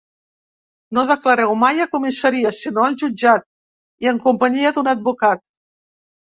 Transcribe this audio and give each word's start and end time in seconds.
No 0.97 1.01
declareu 1.09 1.51
mai 1.63 1.83
a 1.85 1.87
comissaria, 1.95 2.53
sinó 2.61 2.85
al 2.87 2.97
jutjat 3.03 3.45
i 4.07 4.11
en 4.13 4.23
companyia 4.25 4.73
d’un 4.79 4.91
advocat. 4.97 5.45